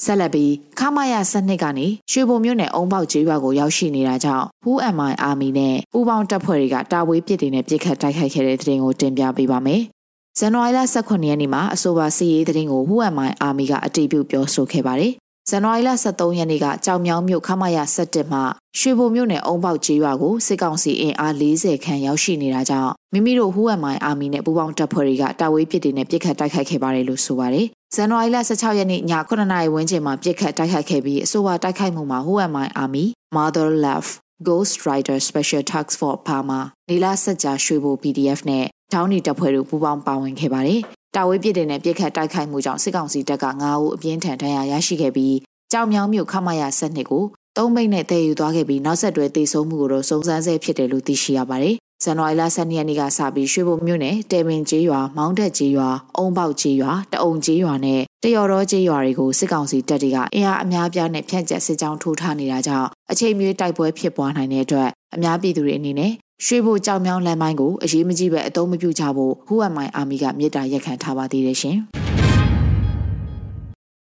[0.03, 9.81] ဆက်လက်ပြီးခမာယာစနစ်ကနေရွှေဘုံမြို့နယ်အုံပေါက်ကျေးရွာကိုရောက်ရှိနေတာကြောင့် Who Am I Army နဲ့ပူးပေါင်းတပ်ဖွဲ့တွေကတာဝေးပစ်တွေနဲ့ပစ်ခတ်တိုက်ခိုက်ခဲ့တဲ့တဲ့တင်ကိုတင်ပြပေးပါမယ်။
[10.39, 15.13] ဇန်နဝါရီလ18ရက်နေ့မှာအဆိုပါစီရေးတဲ့တင်ကို Who Am I Army ကအတည်ပြုပြောဆိုခဲ့ပါတယ်။
[15.49, 18.43] ဇန်နဝါရီလ23ရက်နေ့ကကြောင်မြောင်းမြို့ခမာယာ17မှာ
[18.79, 34.09] ရွှေဘုံမြို့နယ်အုံပေါက်ကျေးရွာကိုစစ်ကောင်စီအင်အား40ခန့်ရောက်ရှိနေတာကြောင့်မိမိတို့ Who Am I Army နဲ့ပူးပေါင်းတပ်ဖွဲ့တွေကတာဝေးပစ်တွေနဲ့ပစ်ခတ်တိုက်ခိုက်ခဲ့ပါတယ်လို့ဆိုပါတယ်။ဇန်နဝါရီလ16ရက်နေ့ည9:00နာရီဝန်းကျင်မှာပြစ်ခတ်တိုက်ခိုက်ခဲ့ပြီးအဆိုပါတိုက်ခိုက်မှုမှာ Who Am I Army, Mother Love,
[34.47, 36.59] Ghost Rider Special Task Force ပါမှာ
[36.89, 40.81] နေလာစက်ကြာရွှေဘို PDF နဲ့တောင်းနီတပ်ဖွဲ့တို့ပူးပေါင်းပါဝင်ခဲ့ပါတယ်။
[41.15, 45.35] တာဝေးပြစ်တဲ့နဲ့ပြစ်ခတ်တိုက်ခိုက်မှုကြောင့်စစ်ကောင်စီတပ်က9ဦးအပြင်းထန်ဒဏ်ရာရရှိခဲ့ပြီး
[45.71, 47.25] ကြောင်မြောင်းမြို့ခမရဆက်နှစ်ကို
[47.57, 66.11] သုံးမိတ်နဲ့တည်ယူသွားခဲ့ပြီးနောက်ဆက်တွဲတေဆုံးမှုကိုတော့စုံစမ်းဆဲဖြစ်တယ်လို့သိရှိရပါတယ်ဇန်နဝါရီလ12ရက်နေ့ကစပြီးရွှေဘုံမြို့နယ်တေမင်ကျေးရွာမောင်းတက်ကျေးရွာအုံပေါက်ကျေးရွာတအုံကျေးရွာနဲ့တရော်တော်ကျေးရွာတွေကိုစစ်ကောင်စီတပ်တွေကအင်အားအများပြားနဲ့ဖြန့်ကျက်စစ်ကြောင်းထိုးထားနေတာကြောင့်အချိန်မြေတိုက်ပွဲဖြစ်ပွားနိုင်တဲ့အတွက်အများပြည်သူတွေအနေနဲ့
[66.43, 71.77] ရွှေဘိုကြောင်မြောင်းလမ်းပိုင်းကိုအရေးမကြီးပဲအသုံးမပြုကြဖို့ Who Am I Army ကမြေတားရက်ခံထားပါသေးတယ်ရှင်။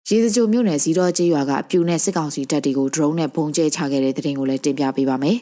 [0.08, 5.38] ရေစကြိုမြို့နယ်ဇီတော်ကျေးရွာကပြူနဲ့စစ်ကောင်စီတပ်တွေကို drone နဲ့ပုံကျဲချခဲ့တဲ့တဲ့တင်ကိုလည်းတင်ပြပေးပါမယ်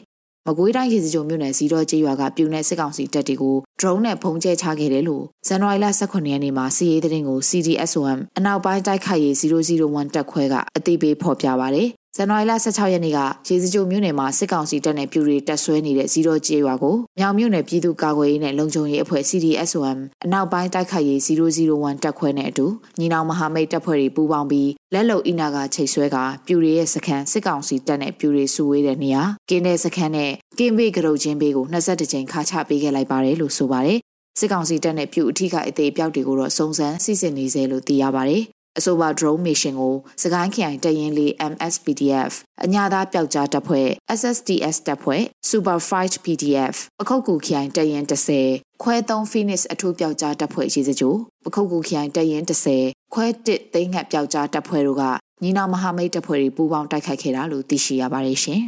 [0.47, 22.67] မကွေးတိုင်းရေစကြိုမြို့နယ်ဇီတော်ကျေးရွာကပြူနယ်စစ်ကောင်စီတပ်တွေကို drone နဲ့ဖုံးကျဲချခဲ့တယ်လို့ဇန်နဝါရီလ18ရက်နေ့မှာစီရေးသတင်းကို CDSOM အနောက်ပိုင်းတိုက်ခိုက်ရေး001တပ်ခွဲကအသိပေးဖော်ပြပါရတယ် ဇန်နဝါရီလ16ရက်နေ့ကရေစကြိုမြို့နယ်မှာစစ်ကောင်စီတပ်နဲ့ပြူတွေတပ်ဆွဲနေတဲ့ဇီရိုကျေးရွာကိုမြောင်မြို့နယ်ပြည်သူ့ကာကွယ်ရေးနဲ့လုံခြုံရေးအဖွဲ့ CDSOM အနောက်ပိုင်းတိုက်ခိုက်ရေး001တပ်ခွဲနဲ့အတူ
[22.99, 33.99] ညီနောင်မဟာမိတ်တပ်ဖွဲ့တွေပူးပေါင်းပြီးလက်လုံအီနာကချိတ်ဆွဲကပြူတွေရဲ့စခန်းစစ်ကောင်စီတပ်နဲ့ပြူတွေစုဝေးတဲ့နေရာကင်းတဲ့စခန်းနဲ့ကင်းဘေးကရုတ်ချင်းဘေးကို22ကြိမ်ခါချပေးခဲ့လိုက်ပါတယ်လို့ဆိုပါတယ်
[34.39, 38.43] စစ်ကောင်စီတပ်နဲ့ပြူအထီးကအသေးအပြောက်တွေကိုတော့စုံစမ်းစစ်ဆေးနေစေလို့သိရပါတယ်
[38.77, 42.33] အဆိုပါ drone mission ကိုစကိုင်းခရိုင်တရင်လေး MSPDF
[42.65, 43.87] အညာသားပျောက်ကြားတပ်ဖွဲ့
[44.19, 48.03] SSDS တပ်ဖွဲ့ Super Fight PDF ပခုတ်ကူခရိုင်တရင်
[48.43, 52.43] 30ခွဲ3 Phoenix အထူးပျောက်ကြားတပ်ဖွဲ့ရှိစကြိုပခုတ်ကူခရိုင်တရင်
[52.77, 55.03] 30ခွဲ1သိန်းငှက်ပျောက်ကြားတပ်ဖွဲ့တို့က
[55.43, 58.61] ညီနောင်မဟာမိတ်တပ်ဖွဲ့တွေပူးပေါင်းတိုက်ခိုက်ခဲ့တာလို့သိရှိရပါတယ်ရှင်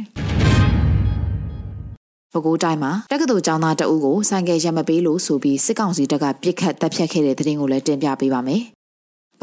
[2.32, 8.64] ပဲခူးတိုင်းမှာတက္ကသိုလ်ကျောင်းသားတအုပ်ကိုဆိုင်ကယ်ရမပေးလို့ဆိုပြီးစစ်ကောင်စီတပ်ကပြစ်ခတ်တပ်ဖြတ်ခဲ့တဲ့တဲ့တင်ကိုလည်းတင်ပြပေးပါမယ်။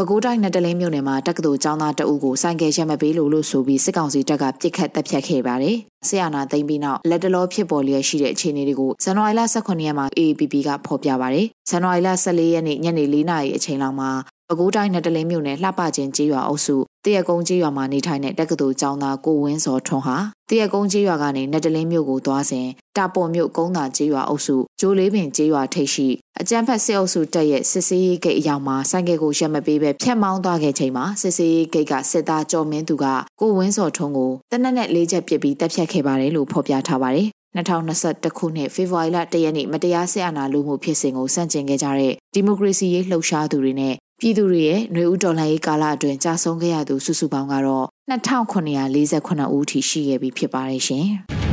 [0.02, 5.76] ပဲခူးတိုင်းနယ်တလင်းမြို့နယ်မှာတက္ကသိုလ်ကျောင်းသားတအုပ်ကိုဆိုင်ကယ်ရက်မပေးလို့လို့ဆိုပြီးစစ်ကောင်စီတပ်ကပြစ်ခတ်တပ်ဖြတ်ခဲ့ပါတယ်။
[6.08, 14.12] ဆရာနာသိမ့်ပြီးနောက်လက်တလောဖြစ်ပေါ်လျက်ရှိတဲ့အခြေအနေတွေကိုဇန်နဝါရီလ18ရက်မှာ AAPP ကဖော်ပြပါတယ်။ဇန်နဝါရီလ14ရက်နေ့ညနေ4နာရီအချိန်လောက်မှာ
[14.48, 20.18] ပဲခူးတိုင်းနယ်တလင်းမြို့နယ်လှပချင်းကျေးရွာအုပ်စုတရကုန်းကျေးရွာမှာနေထိုင်တဲ့တက္ကသိုလ်ကျောင်းသားကိုဝင်းစောထွန်းဟာ
[20.50, 26.08] တရကုန်းကျေးရွာကနေနယ်တလင်းမြို့ကိုသွားစဉ်တာပေါ်မြို့ကုန်းသာကျေးရွာအုပ်စုဂျိုးလေးပင်ကျေးရွာထိပ်ရှိ
[26.44, 33.06] အကြမ်းဖက်စစ်အုပ်စုတပ်ရဲ့စစ်စေးရေးဂိတ်အရောက်မှာဆိုင်ကယ်ကိုရက်မပေးပဲဖျက်မောင်းသွားခဲ့ချိန်မှာစစ်စေးရေးဂိတ်ကစစ်သားကြော်မင်းသူက
[33.40, 37.28] ကိုဝင်းစောထွန်းကိုတနက်နဲ့လေးချက်ပစ်ပြီးတပ်ဖြတ်ခဲ့ပါတယ်လို့ဖော်ပြထားပါတယ်
[37.58, 51.08] 2021ခုနှစ်ဖေဖော်ဝါရီလ၁ရက်နေ့မတရားဆင်အာဏာလိုမှုဖြစ်စဉ်ကိုစန့်ကျင်ခဲ့ကြတဲ့ဒီမိုကရေစီရေးလှုပ်ရှားသူတွေနဲ့ပြည်သူတွေရဲ့ຫນွေဦးတော်လှန်ရေးကာလအတွင်းကြာဆုံးခဲ့ရသူစုစုပေါင်းကတော့2948ဦးထိရှိခဲ့ပြီဖြစ်ပါတယ်ရှင်။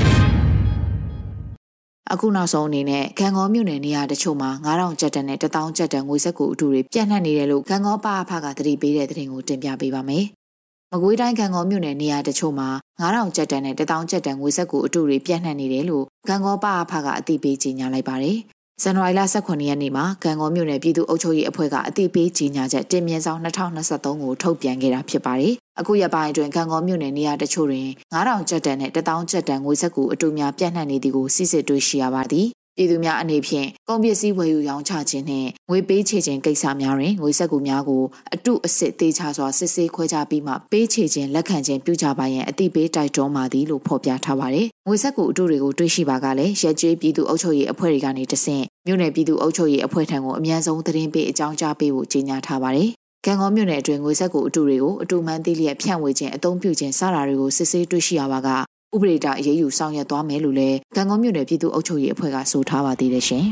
[2.12, 10.24] အခုနောက်ဆုံးအနေနဲ့ဂံကောမြို့နယ်နေရာတချို့မှာ9000ကျပ်တန်နဲ့1000ကျပ်တန်ငွေစက်ကူအတူတွေပြန့်နှံ့နေတယ်လို့ဂံကောပါအဖကသတိပေးတဲ့သတင်းကိုတင်ပြပေးပါမယ်။
[10.92, 12.68] မကွေးတိုင်းကံကောမြို့နယ်နေရာတချို့မှာ
[13.00, 18.38] 9000ကျပ်တန်နဲ့1000ကျပ်တန်ငွေဆက်ကိုအတူတွေပြန့်နှံ့နေတယ်လို့ကံကောပါအဖကအသိပေးကြေညာလိုက်ပါတယ်
[18.82, 38.02] ဇန်နဝါရီလ18ရက်နေ့မှာကံကောမြို့နယ်ပြည်သူ့အုပ်ချုပ်ရေးအဖွဲ့ကအသိပေးကြေညာချက်တင်မြင့်ဆောင်2023ကိုထုတ်ပြန်ခဲ့တာဖြစ်ပါတယ်။ အခုရက်ပိုင်းအတွင်းကံကောမြို့နယ်နေရာတချို့တွင်9000ကျပ်တန်နဲ့1000ကျပ်တန်ငွေစက်ကူအတူများပြန့်နှံ့နေသည်ကိုစစ်စစ်တွေ့ရှိရပါသည်ပြည်သူများအနေဖြင့်ကုန်ပစ္စည်းဝယ်ယူရောင်းချခြင်းနှင့်ငွေပေးချေခြင်းကိစ္စများတွင်ငွေစက်ကူများကို
[38.34, 52.90] အတုအစစ်သေးချစွာစစ်ဆေးခွဲခြားပြီးမှပေးချေခြင်းလက်ခံခြင်းပြုကြပါရန်အတိပေးတိုက်တွန်းပါသည်လို့ဖော်ပြထားပါတယ်။ငွေစက်ကူအတုတွေကိုတွေ့ရှိပါကလည်းရက်ကျေးပြည်သူအုပ်ချုပ်ရေးအဖွဲ့တွေကနေတဆင့်မြို့နယ်ပြည်သူအုပ်ချုပ်ရေးအဖွဲ့ထံကိုအမြန်ဆုံးသတင်းပေးအကြောင်းကြားပေးဖို့ကြေညာထားပါတယ်။
[53.26, 58.48] ။ကံကောမြို့နယ်အတွင်းငွေဆက်ကိုအတူတွေကိုအတူမှန်သိလျက်ဖြန့်ဝေခြင်းအသုံးပြုခြင်းစတာတွေကိုစစ်ဆေးတွေ့ရှိရပါက
[58.94, 63.44] ဥပဒေတာအရေးယူဆောင်ရွက်သွားမယ်လို့လည်းကံကောမြို့နယ်ပြည်သူ့အုပ်ချုပ်ရေးအဖွဲ့ကဆိုထားပါသေးတယ်ရှင်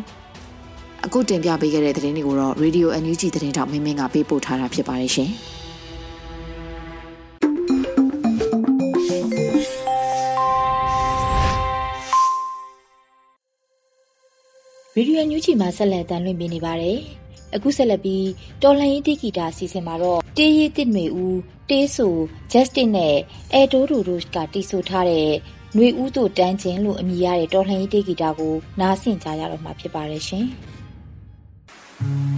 [1.04, 5.30] ။အခုတင်ပြပေးခဲ့တဲ့သတင်းတွေကိုတော့ Radio NUG သတင်းတောက်မင်းမင်းကပေးပို့ထားတာဖြစ်ပါတယ်ရှင်။
[14.94, 16.98] ဗီဒီယိုညူးချီမှာဆက်လက်တင်ပြနေပါတယ်။
[17.54, 18.28] အခုဆက်လက်ပြီး
[18.62, 21.38] တော်လှန်ရေးတိဂီတာစီစဉ်မှာတော့တေးရီတစ်နွေဦး
[21.70, 22.14] တေးဆို
[22.52, 23.16] Justin နဲ့
[23.52, 25.30] အဲတိုးဒူတို့ကတီးဆိုထားတဲ့
[25.74, 30.46] ຫນွေဦးတို့တန်းချင်းလို့အမည်ရတဲ့တော်လှန်ရေးတိဂီတာကိုနားဆင်ကြရတော့မှာဖြစ်ပါတယ်ရှင်။။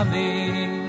[0.00, 0.79] ရေ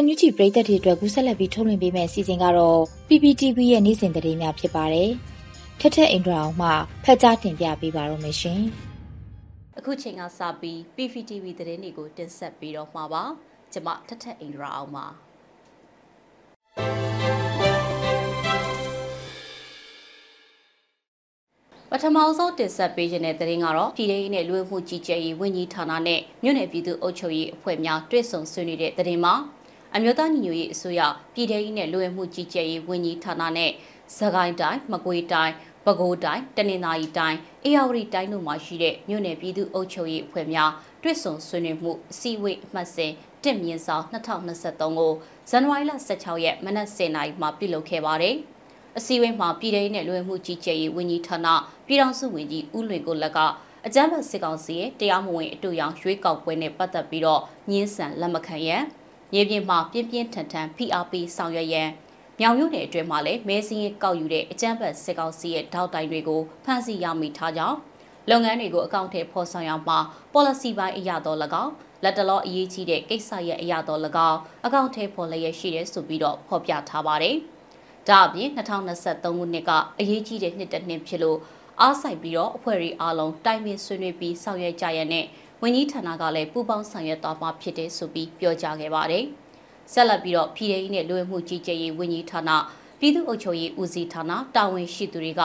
[0.00, 5.10] ဒီယိုညူချီပရိသတ်တွေအတွက်ကူးဆက်လက်ပြီးထုတ်လွှင့်ပေးမယ့်အစီအစဉ်ကတော့ PPTV ရဲ့နေ့စဉ်သတင်းများဖြစ်ပါတယ်။
[5.80, 6.68] ထက်ထက်အင်ဒရာအောင်မှ
[7.04, 8.60] ဖတ်ကြားတင်ပြပေးပါတော့မရှင်။
[9.78, 13.22] အခုချိန်ကစပြီး PPTV သတင်းတွေကိုတင်ဆက်ပြီးတော့မှာပါ။
[13.72, 15.06] ကျွန်မထက်ထက်အင်ဒရာအောင်ပါ။
[21.92, 29.34] ပထမဆုံးတင်ဆက်ပေးခြင်းတဲ့သတင်းကတော့ပြည်ထောင်စုနဲ့လူဝင်မှုကြီးကြပ်ရေးဝန်ကြီးဌာနနဲ့မြို့နယ်ပြည်သူ့အုပ်ချုပ်ရေးအဖွဲ့များတွဲဆုံဆွေးနွေးတဲ့သတင်းမှာ
[29.96, 31.00] အမျိုးသားညီညွတ်ရေးအစိုးရ
[31.34, 33.70] ပြည်ထောင်စုနဲ့လူဝင်မှုကြီးကြပ်ရေးဝန်ကြီးဌာနနဲ့
[34.16, 40.70] စကိုင်းတိုင်းမကွေးတိုင်းပဲခူးတိုင်းတနင်္သာရီတိုင်းအေရဝတီတိုင်းတို့မှာရှိတဲ့မြို့နယ်ပြည်သူ့အုပ်ချုပ်ရေးအဖွဲ့များ
[41.02, 43.12] တွဲဆုံဆွေးနွေးမှုအစည်းအဝေးအမှတ်စဉ်
[43.44, 45.12] တစ်မြင်းဆောင်2023ကို
[45.50, 48.34] ဇန်နဝါရီလ16ရက်မနက်10:00နာရီမှာပြုလုပ်ခဲ့ပါတယ်။
[48.98, 51.48] အစည်းအဝေးမှာပြည်ထောင်နဲ့လူဝင်မှုကြီးကြပ်ရေးဝန်ကြီးဌာန
[51.86, 53.38] ပြည်ထောင်စုဝန်ကြီးဦးလွင်ကိုလက်က
[53.86, 58.82] အကြမ်းဖက်စစ်ကောင်စီရဲ့တရားမဝင်အတူရောင်ရွေးကောက်ပွဲနဲ့ပတ်သက်ပြီးတော့ညှင်းဆန်လက်မခံရန်
[59.32, 61.90] မြေပြင်မှာပြင်းပြင်းထန်ထန်ဖိအားပေးဆောင်ရွက်ရန်
[62.40, 67.76] မြောင်မြို့နယ်အတွင်းမှာလည်းမဲစင်းရေးကောက်ယူတဲ့အကြမ်းဖက်စစ်ကောင်စီရဲ့ထောက်တိုင်တွေကိုဖမ်းဆီးရမိထားကြောင်း
[68.30, 69.98] လုပ်ငန်းတွေကိုအကောင့်ထဲဖော်ဆောင်ရမှာ
[70.32, 71.72] policy ပိုင်းအရာတော်၎င်း
[72.04, 77.36] လက်တလောအရေးကြီးတဲ့ကိစ္စရဲ့အရာတော်၎င်းအကောင့်ထဲဖော်လျက်ရှိတဲ့ဆိုပြီးတော့ဖော်ပြထားပါတယ်။
[78.08, 81.38] ဒါအပြင်2023ခုနှစ်ကအရေးကြီးတဲ့နှစ်တစ်နှစ်ဖြစ်လို့
[81.80, 85.26] အားဆိုင်ပြီးတော့အဖွဲ့အစည်းအားလုံးတိုင်ပင်ဆွေးနွေးပြီးဆောင်ရွက်ကြရတဲ့
[85.64, 89.24] ဝန်ကြီးဌာနကလည်းပူးပေါင်းဆောင်ရွက်သွားမှာဖြစ်တယ်ဆိုပြီးပြောကြားခဲ့ပါတယ်။
[89.92, 92.50] ဆက်လက်ပြီးတော့ပြည်ထောင်နဲ့လူဝင်မှုကြီးကြပ်ရေးဝန်ကြီးဌာန
[93.00, 95.42] ပြည်သူ့အုပ်ချုပ်ရေးဦးစီးဌာနတာဝန်ရှိသူတွေက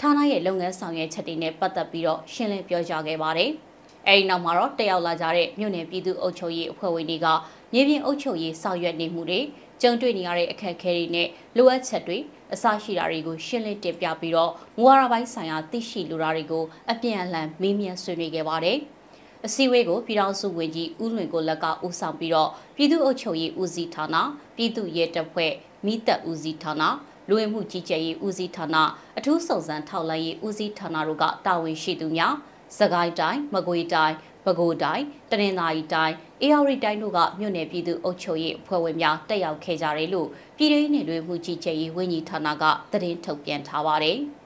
[0.00, 3.50] ဌာနရဲ့လုပ်ငန်းဆောင်ရွက်ချက်တွေနဲ့ပတ်သက်ပြီးတော့ရှင်းလင်းပြောကြားခဲ့ပါတယ်။
[4.06, 7.26] အဲဒီနောက်မှာတော့တက်ရောက်လာကြတဲ့မြို့နယ်ပြည်သူ့အုပ်ချုပ်ရေးအဖွဲ့ဝင်တွေက
[7.72, 9.40] မြေပြင်အုပ်ချုပ်ရေးဆောင်ရွက်နေမှုတွေ
[9.82, 12.18] ကြုံတွေ့နေရတဲ့အခက်အခဲတွေနဲ့လိုအပ်ချက်တွေ
[12.52, 18.78] အစရှိတာတွေကိုရှင်းလင်းတင်ပြပြီးတော့မူဝါဒပိုင်းဆိုင်ရာသိရှိလိုတာတွေကိုအပြန်အလှန်မေးမြန်းဆွေးနွေးခဲ့ပါတယ်။
[19.46, 24.16] အစည်းအဝေးကိုပြည်ထောင်စုဝန်ကြီးဦးလွင်ကိုလက်ကဦးဆောင်ပြီးတော့ပြည်သူ့အုပ်ချုပ်ရေးဦးစီးဌာန
[24.56, 25.52] ပြည်သူ့ရဲတပ်ဖွဲ့
[25.86, 26.82] မိသက်ဦးစီးဌာန
[27.28, 28.76] လူဝင်မှုကြီးကြပ်ရေးဦးစီးဌာန
[29.18, 32.34] အထူးစုံစမ်းထောက်လှမ်းရေးဦးစီးဌာနတို့ကတာဝန်ရှိသူများ
[32.78, 44.18] စကိုင်းတိုင်းမကွေးတိုင်းပဲခူးတိုင်းတနင်္သာရီတိုင်းအေရဝတီတိုင်းတို့ကမြို့နယ်ပြည်သူ့အုပ်ချုပ်ရေးအဖွဲ့ဝင်များတက်ရောက်ခဲ့ကြတယ်လို့ပြည်ထောင်စုနယ်မှုကြီးကြပ်ရေးဝန်ကြီးဌာနကသတင်းထုတ်ပြန်ထားပါတယ်။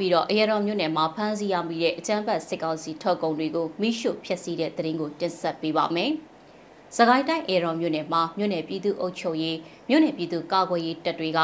[0.00, 6.10] ပြီးတော့အရတော်မြို့နယ်မှာဖမ်းဆီးရမိတဲ့အကြမ်းဖက်စစ်ကောင်စီထုတ်ကုန်တွေကိုမိရှုဖျက်ဆီးတဲ့တရင်ကိုတင်ဆက်ပေးပါမယ်။
[6.96, 9.58] စကိုင်းတိုင်းအေရတော်မြို့နယ်မှာမြို့နယ်ပြည်သူ့အုပ်ချုပ်ရေး
[9.88, 11.40] မြို့နယ်ပြည်သူ့ကာကွယ်ရေးတပ်တွေက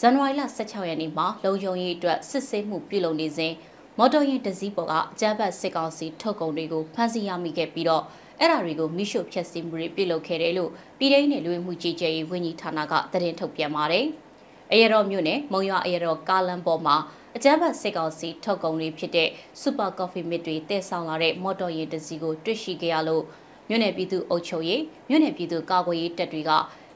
[0.00, 3.52] ဇန်နဝါရီလ16ရက်နေ့မှာလုံခြုံရေးအတွက်စစ်ဆေးမှုပြုလုပ်နေစဉ်
[3.98, 8.02] မော်တော်ယာဉ်တစ်စီးပေါ်ကအကြမ်းဖက်စစ်ကောင်စီထုတ်ကုန်တွေကိုဖမ်းဆီးရမိခဲ့ပြီးတော့
[8.40, 14.06] အဲ့ဒါတွေကိုမိရှုဖျက်ဆီးမှုတွေပြုလုပ်ခဲ့တယ်လို့ပြည်ထောင်စုလူဝင်မှုကြီးကြပ်ရေးဝန်ကြီးဌာနကသတင်းထုတ်ပြန်ပါတယ်။
[14.72, 16.96] အရတော်မြို့နယ်မုံရွာအရတော်ကားလမ်းပေါ်မှာ
[17.36, 19.28] အကြမ်းဖက်စစ်ကောင်စီထုတ်ကုန်တွေဖြစ်တဲ့
[19.60, 23.24] စူပါကော်ဖီမစ်တွေတည်ဆောင်လာတဲ့မော်တော်ယာဉ်တစ်စီးကိုတွေ့ရှိခဲ့ရလို့
[23.68, 26.50] မြို့နယ်ပြည်သူ့အုပ်ချုပ်ရေးမြို့နယ်ပြည်သူ့ကာကွယ်ရေးတပ်တွေက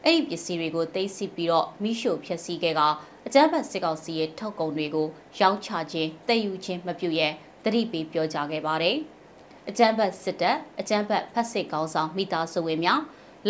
[0.04, 2.80] အဲ့ဒီပစ္စည်းတွေကိုသိမ်းဆည်းပြီးတော့မိရှို့ဖျက်ဆီးခဲ့က
[3.26, 5.06] အကြမ်းဖက်စစ်ကောင်စီရဲ့ထောက်ကုံတွေကို
[5.38, 7.28] ရောင်းချခြင်းတည်ယူခြင်းမပြုရဲ
[7.64, 8.96] တတိပေးပြောကြားခဲ့ပါတယ်။
[9.68, 13.00] အကြမ်းဖက်စစ်တပ်အကြမ်းဖက်ဖက်စစ်ကောင်းဆောင်မိသားစုဝင်များ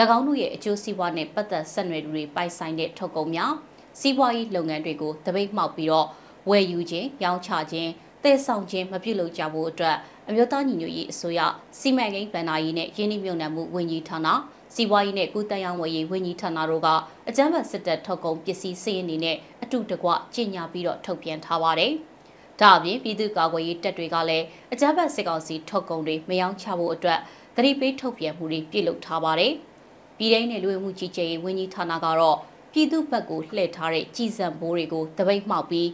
[0.16, 3.52] ၎င်းတို့ရဲ့အကျိုးစီးပွားနဲ့ပတ်သက်ဆက်နွယ်သူတွေပိုင်ဆိုင်တဲ့ထုတ်ကုန်များ
[4.00, 6.08] စီးပွားရေးလုပ်ငန်းတွေကိုတပိတ်မှောက်ပြီးတော့
[6.48, 7.90] ဝယ်ယူခြင်းရောင်းချခြင်း
[8.22, 9.96] တည်ဆောင်ခြင်းမပြုလုပ်ကြဖို့အတွက်
[10.28, 11.40] အမျိုးသားညီညွတ်ရေးအစိုးရ
[11.78, 14.28] စီမံကိန်းဗဏ္ဍာရေးနဲ့ရင်းနှီးမြှုပ်နှံမှုဝန်ကြီးဌာန
[14.74, 16.88] စီးပွားရေးနဲ့ကုသရေးဝယ်ရေးဝန်ကြီးဌာနတို့က
[17.28, 21.92] အကြမ်းဖက်စစ်တပ်ထုတ်ကုန်ပစ္စည်းစည်းရင်းတွေနဲ့အတူတကွကြီးညာပြီးတော့ထုတ်ပြန်ထားပါတယ်။
[22.60, 27.20] ဒါအပြင်ပြည်သူ့ကာကွယ်ရေးတပ်တွေကလည်းအကြမ်းဖက်စစ်ကောင်စီထုတ်ကုန်တွေမယောင်းချဖို့အတွက်
[27.56, 29.52] သတိပေးထုတ်ပြန်မှုတွေပြုလုပ်ထားပါတယ်။
[30.18, 32.38] ပြည်ထောင်နဲ့လူဝင်မှုကြီးကြပ်ရေးဝန်ကြီးဌာနကတော့
[32.72, 35.88] ပြည်သူ့ဘက်ကိုလှည့်ထားတဲ့ကြီးစံဘိုးတွေကိုတပိတ်မှောက်ပြီး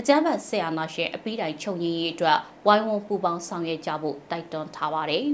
[0.00, 5.24] အကြမ်းဖက်ဆရာနာရှင်အပိတိုင်ချုပ်ရင်းရေးအတွက်ဝိုင်းဝန်းပူးပေါင်းဆောင်ရွက်ကြဖို့တိုက်တွန်းထားပါတယ်။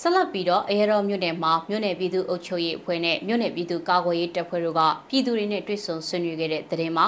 [0.00, 7.06] ဆက်လက်ပြီးတော့အရတော်မြို့နယ်မှာမြို့နယ်ပြည်သူ့အုပ်ချုပ်ရေးအဖွဲ့နဲ့မြို့နယ်ပြည်သူ့ကာကွယ်ရေးတပ်ဖွဲ့တို့ကပြည်သူတွေနဲ့တွေ့ဆုံဆွေးနွေးခဲ့တဲ့တဲ့မှာ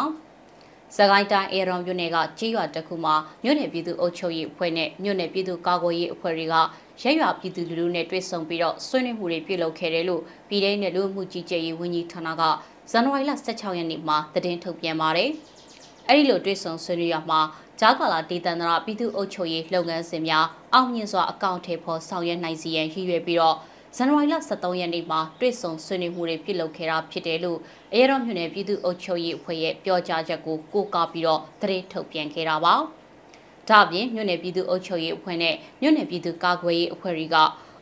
[0.96, 6.54] စကိုင်းတိုင်းအေရောင်မြို့နယ်ကကြီးရွာတစ်ခုမှာမြို့နယ်ပြည်သူ့အုပ်ချုပ်ရေးအဖွဲ့နဲ့မြို့နယ်ပြည်သူ့ကာကွယ်ရေးအဖွဲ့တွေက
[7.02, 12.42] ရက်ရွာပြည်သူလူထုနဲ့တွေ့ဆုံပြီးတော့ဆွေးနွေးမှုတွေပြုလုပ်ခဲ့တယ်လို့ပြည်ထောင်နဲ့လူမှုကြီးကြပ်ရေးဝန်ကြီးဌာနက
[12.90, 15.30] ဇန်နဝါရီလ16ရက်နေ့မှာသတင်းထုတ်ပြန်ပါတယ်။
[16.09, 17.40] အဲဒီလိုတွေ့ဆုံဆွေးနွေးရမှာ
[17.80, 23.56] ဂျာကာလာဒေသန္တရပြည်သူ့အုပ်ချုပ်ရေးလုပ်ငန်းစဉ်များအောင်မြင်စွာအကောင့်ထဲပေါ်ဆောင်ရွက်နိုင်စီရန်ရည်ရွယ်ပြီးတော့
[23.96, 27.59] ဇန်နဝါရီလ23ရက်နေ့မှာတွေ့ဆုံဆွေးနွေးမှုတွေပြုလုပ်ခဲ့တာဖြစ်တယ်လို့
[27.92, 32.74] အရတော်မြို့နယ်ပြည်သူ့အုပ်ချုပ်ရေးအဖွဲ့ရဲ့ပြောကြားချက်ကိုကိုးကားပြီးတော့သတင်းထုတ်ပြန်ခဲ့တာပါ။
[33.68, 37.37] ဒါ့အပြင်မြို့နယ်ပြည်သူ့အုပ်ချုပ်ရေးအဖွဲ့နဲ့မြို့နယ်ပြည်သူ့ကာကွယ်ရေးအဖွဲ့တွေက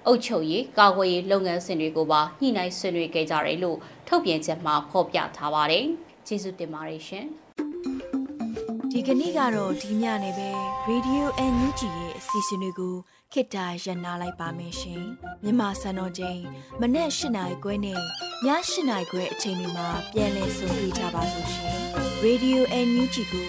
[0.07, 5.87] အုပ်ချုပ်ရေးကာကွယ်ရေးလုပ်ငန်းစဉ်တွေကိုပါညှိနှိုင်းဆွေးနွေးခဲ့ကြတယ်လို့ထုတ်ပြန်ချက်မှာဖော်ပြထားပါတယ်။
[6.27, 7.27] ကျေးဇူးတင်ပါတယ်ရှင်။
[8.90, 10.51] ဒီကနေ့ကတော့ဒီညနေပဲ
[10.90, 12.94] Radio NUG ရဲ့အစီအစဉ်လေးကို
[13.33, 15.03] ခေတ္တရနာလိုက်ပါမယ်ရှင်။
[15.42, 16.40] မြန်မာစံတော်ချိန်
[16.81, 18.01] မနေ့၈နိုင်ခွဲနဲ့ည
[18.47, 18.49] ၈
[18.88, 21.79] နိုင်ခွဲအချိန်တွေမှာပြောင်းလဲဆိုပြကြပါလို့ရှင်။
[22.25, 23.49] Radio NUG ကို